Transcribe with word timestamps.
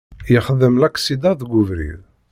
Yexdem 0.33 0.75
laksida 0.81 1.31
deg 1.39 1.51
ubrid. 1.61 1.99